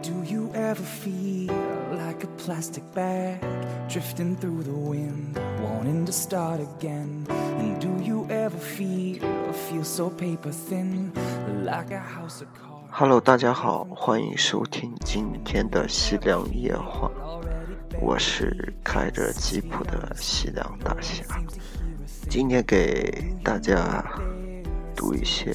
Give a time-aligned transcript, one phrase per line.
[0.00, 1.52] Do you ever feel
[1.90, 3.40] like a plastic bag
[3.88, 7.26] drifting through the wind, wanting to start again?
[7.28, 9.20] And do you ever feel
[9.68, 11.12] feel so paper thin,
[11.64, 12.88] like a house of cards?
[12.92, 17.10] Hello，大家好，欢迎收听今天的西凉夜话，
[18.00, 21.24] 我是开着吉普的西凉大侠。
[22.30, 24.04] 今天给大家
[24.94, 25.52] 读一些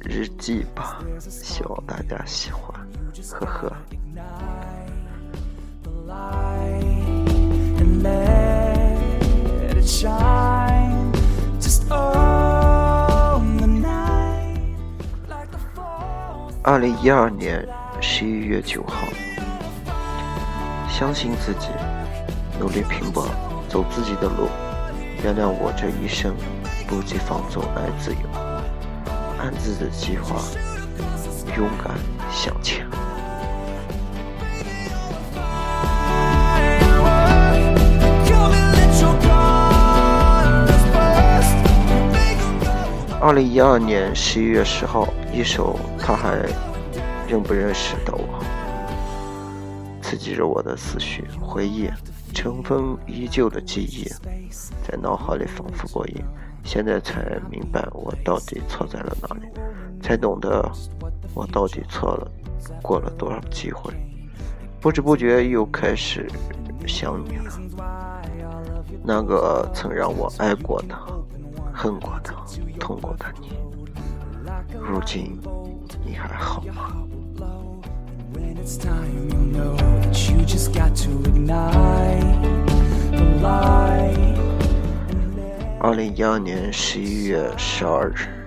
[0.00, 2.74] 日记吧，希望大家喜欢，
[3.30, 3.72] 呵呵。
[16.64, 17.68] 二零一二年
[18.00, 19.08] 十一月九号，
[20.88, 21.68] 相信自己，
[22.58, 23.26] 努力拼搏，
[23.68, 24.48] 走自己的路，
[25.24, 26.34] 原谅我这一生
[26.86, 28.18] 不羁放纵爱自由，
[29.38, 30.36] 按自己的计划
[31.56, 31.96] 勇敢
[32.30, 32.86] 向前。
[38.26, 41.56] Come and let your guns burst
[42.12, 42.72] Make 'em go
[43.20, 46.36] 二零一二年十一月十号，一首《他还
[47.28, 48.40] 认不认识的我》，
[50.02, 51.90] 刺激着我的思绪，回忆
[52.34, 54.08] 尘封已久的记忆，
[54.88, 56.24] 在脑海里反复过瘾。
[56.64, 59.48] 现在才明白我到底错在了哪里，
[60.00, 60.70] 才懂得
[61.34, 62.30] 我到底错了
[62.82, 63.92] 过了多少机会。
[64.80, 66.28] 不知不觉又开始
[66.86, 67.52] 想你了，
[69.04, 70.96] 那个曾让我爱过的、
[71.72, 72.34] 恨过的、
[72.80, 73.52] 痛过的你，
[74.80, 75.38] 如今
[76.04, 76.96] 你还好吗.
[85.80, 88.41] 二零一二年十一月十二日，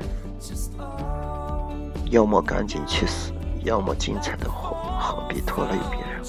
[2.12, 3.32] 要么赶紧去死，
[3.64, 6.22] 要么精彩的活，何必拖累别人？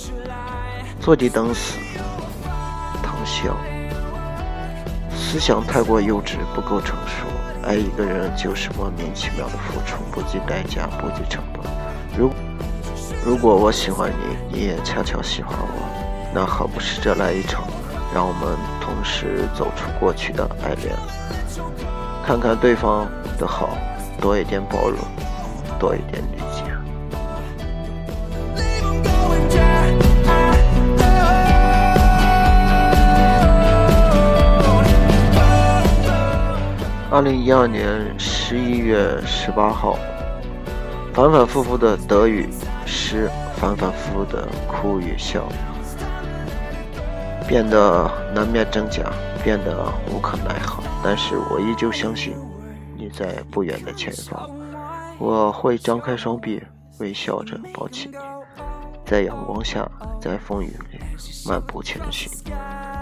[1.00, 1.78] 坐地等死，
[3.02, 3.56] 唐笑。
[5.14, 7.26] 思想太过幼稚，不够成熟。
[7.62, 11.62] 爱一个人就是莫名其妙的付出，不计代价，不计成本。
[12.16, 12.30] 如
[13.24, 17.64] 如果我喜欢你，你也恰巧喜欢我，那何不试着来一场，
[18.14, 20.94] 让我们同时走出过去的爱恋，
[22.24, 23.70] 看看对方的好，
[24.20, 24.98] 多一点包容，
[25.78, 26.62] 多一点理解。
[28.56, 29.96] Leave 'em going down.
[37.08, 39.96] 二零一二年十一月十八号，
[41.14, 42.46] 反反复复的得与
[42.84, 45.48] 失，反反复复的哭与笑，
[47.46, 49.04] 变得难辨真假，
[49.42, 50.82] 变得无可奈何。
[51.02, 52.34] 但是我依旧相信，
[52.98, 54.50] 你在不远的前方，
[55.18, 56.62] 我会张开双臂，
[57.00, 58.16] 微笑着抱起你，
[59.04, 59.88] 在阳光下，
[60.20, 60.98] 在风雨里
[61.48, 62.30] 漫步前行。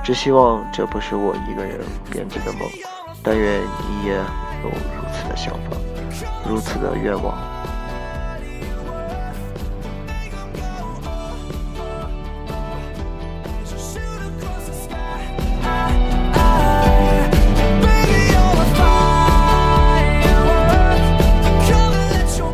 [0.05, 1.81] 只希望这不是我一个人
[2.11, 2.61] 编织的梦，
[3.23, 5.77] 但愿你也有如此的想法，
[6.49, 7.35] 如此的愿望。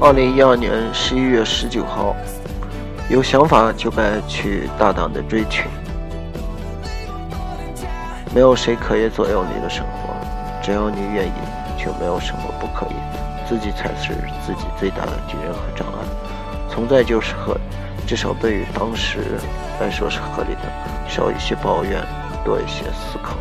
[0.03, 2.17] 二零一二年十一月十九号，
[3.11, 5.67] 有想法就该去大胆的追寻。
[8.35, 10.15] 没有谁可以左右你的生活，
[10.63, 11.33] 只要你愿意，
[11.77, 12.95] 就没有什么不可以。
[13.47, 14.15] 自己才是
[14.47, 15.99] 自己最大的敌人和障碍。
[16.71, 17.55] 存在就是合，
[18.07, 19.19] 至少对于当时
[19.83, 20.63] 来说是合理的。
[21.11, 22.03] 少一些抱怨，
[22.43, 23.37] 多一些思考。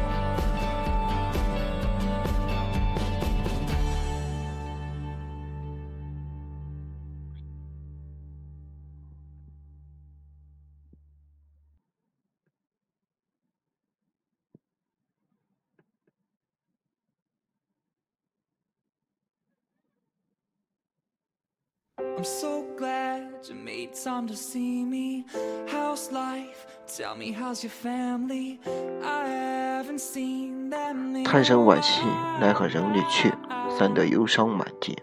[22.19, 25.25] I'm so glad you made time to see me.
[25.69, 26.67] How's life?
[26.85, 28.59] Tell me how's your family?
[29.01, 31.15] I haven't seen them.
[31.15, 32.01] in 叹声惋惜，
[32.41, 33.31] 奈何人离去，
[33.77, 34.97] 散得忧伤满地。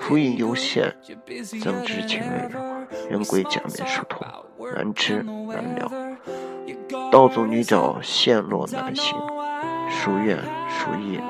[0.00, 2.86] 浮云游现，You're busier 怎知 than 情人 ever.
[3.08, 5.86] 人 spoke 假面殊途 about，work 难知 and the 难料。
[5.86, 6.16] weather.
[6.66, 9.16] You got 道阻女 us 找，线落难行。
[9.16, 10.36] know I 孰怨
[10.68, 11.20] 孰异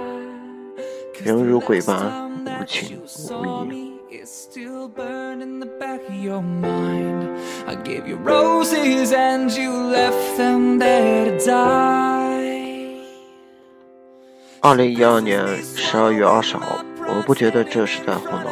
[1.15, 4.00] ？Cause 人如鬼般无情无义。
[4.13, 7.29] It's still burned in the back of your mind.
[7.69, 13.05] I gave you roses and you left them there to die.
[14.63, 18.51] 二零一二年十二月二十号，我不觉得这是在胡闹，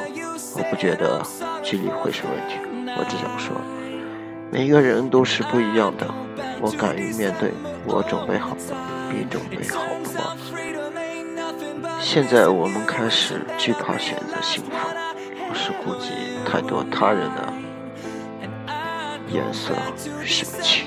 [0.54, 1.20] 我不觉得
[1.64, 2.54] 距离会是问题，
[2.96, 3.56] 我只想说，
[4.52, 6.06] 每个人都是不一样的，
[6.60, 7.50] 我敢于面对，
[7.84, 8.60] 我准备好了，
[9.12, 10.36] 你准备好了吗？
[12.00, 14.70] 现在我们开始惧怕选择幸福，
[15.54, 16.10] 是顾及
[16.44, 17.52] 太多他人的
[19.28, 19.74] 颜色
[20.24, 20.84] 生气。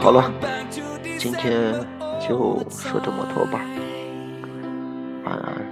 [0.00, 0.30] 好了，
[1.18, 1.72] 今天
[2.20, 3.60] 就说这么多吧，
[5.24, 5.64] 晚安。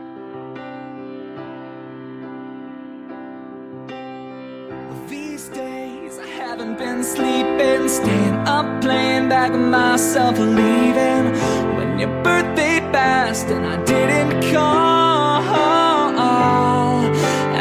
[6.38, 11.32] haven't been sleeping, staying up, playing back with myself, leaving
[11.76, 12.61] when your birthday
[13.02, 15.42] passed and I didn't call.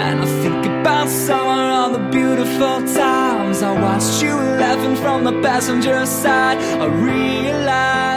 [0.04, 5.36] And I think about summer, all the beautiful times I watched you laughing from the
[5.48, 6.58] passenger side.
[6.86, 8.11] I realized